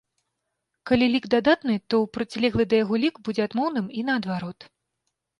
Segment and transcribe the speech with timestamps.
[0.91, 4.59] Калі лік дадатны, то процілеглы да яго лік будзе адмоўным, і наадварот.